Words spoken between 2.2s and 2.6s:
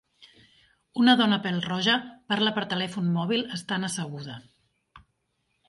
parla